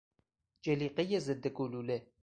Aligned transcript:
جلیقهی 0.63 1.19
ضد 1.19 1.47
گلوله 1.47 2.07